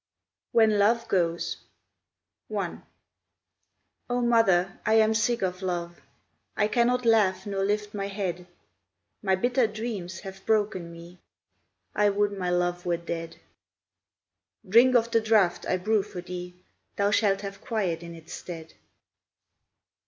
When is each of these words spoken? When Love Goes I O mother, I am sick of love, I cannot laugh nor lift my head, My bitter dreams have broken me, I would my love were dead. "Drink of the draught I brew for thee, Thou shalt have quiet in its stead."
When 0.51 0.79
Love 0.79 1.07
Goes 1.07 1.57
I 2.51 2.79
O 4.09 4.19
mother, 4.19 4.79
I 4.83 4.95
am 4.95 5.13
sick 5.13 5.43
of 5.43 5.61
love, 5.61 6.01
I 6.57 6.67
cannot 6.67 7.05
laugh 7.05 7.45
nor 7.45 7.63
lift 7.63 7.93
my 7.93 8.07
head, 8.07 8.47
My 9.21 9.35
bitter 9.35 9.67
dreams 9.67 10.21
have 10.21 10.43
broken 10.47 10.91
me, 10.91 11.19
I 11.93 12.09
would 12.09 12.35
my 12.35 12.49
love 12.49 12.83
were 12.83 12.97
dead. 12.97 13.35
"Drink 14.67 14.95
of 14.95 15.11
the 15.11 15.21
draught 15.21 15.67
I 15.67 15.77
brew 15.77 16.01
for 16.01 16.21
thee, 16.21 16.55
Thou 16.95 17.11
shalt 17.11 17.41
have 17.41 17.61
quiet 17.61 18.01
in 18.01 18.15
its 18.15 18.33
stead." 18.33 18.73